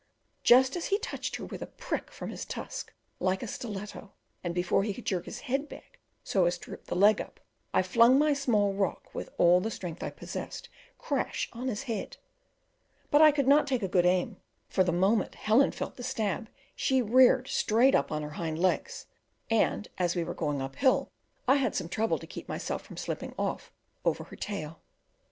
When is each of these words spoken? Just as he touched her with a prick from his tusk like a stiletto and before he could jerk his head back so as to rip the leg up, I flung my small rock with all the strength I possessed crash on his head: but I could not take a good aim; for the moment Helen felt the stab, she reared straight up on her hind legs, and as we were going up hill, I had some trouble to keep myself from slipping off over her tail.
Just 0.41 0.75
as 0.75 0.87
he 0.87 0.97
touched 0.97 1.35
her 1.35 1.45
with 1.45 1.61
a 1.61 1.67
prick 1.67 2.09
from 2.09 2.31
his 2.31 2.43
tusk 2.43 2.91
like 3.19 3.43
a 3.43 3.47
stiletto 3.47 4.11
and 4.43 4.55
before 4.55 4.81
he 4.81 4.95
could 4.95 5.05
jerk 5.05 5.25
his 5.25 5.41
head 5.41 5.69
back 5.69 5.99
so 6.23 6.45
as 6.45 6.57
to 6.57 6.71
rip 6.71 6.85
the 6.85 6.95
leg 6.95 7.21
up, 7.21 7.39
I 7.71 7.83
flung 7.83 8.17
my 8.17 8.33
small 8.33 8.73
rock 8.73 9.13
with 9.13 9.29
all 9.37 9.61
the 9.61 9.69
strength 9.69 10.01
I 10.01 10.09
possessed 10.09 10.69
crash 10.97 11.49
on 11.53 11.67
his 11.67 11.83
head: 11.83 12.17
but 13.11 13.21
I 13.21 13.31
could 13.31 13.47
not 13.47 13.67
take 13.67 13.83
a 13.83 13.87
good 13.87 14.07
aim; 14.07 14.37
for 14.67 14.83
the 14.83 14.91
moment 14.91 15.35
Helen 15.35 15.71
felt 15.71 15.97
the 15.97 16.03
stab, 16.03 16.49
she 16.75 17.03
reared 17.03 17.47
straight 17.47 17.93
up 17.93 18.11
on 18.11 18.23
her 18.23 18.31
hind 18.31 18.57
legs, 18.57 19.05
and 19.51 19.87
as 19.99 20.15
we 20.15 20.23
were 20.23 20.33
going 20.33 20.63
up 20.63 20.77
hill, 20.77 21.11
I 21.47 21.57
had 21.57 21.75
some 21.75 21.89
trouble 21.89 22.17
to 22.17 22.25
keep 22.25 22.49
myself 22.49 22.81
from 22.81 22.97
slipping 22.97 23.35
off 23.37 23.71
over 24.03 24.23
her 24.23 24.35
tail. 24.35 24.81